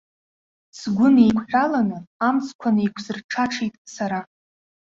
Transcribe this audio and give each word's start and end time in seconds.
Сгәы 0.79 1.07
неиқәҳәаланы, 1.15 1.97
амцқәа 2.27 2.69
неиқәсырҽаҽеит 2.75 3.75
сара. 3.93 4.19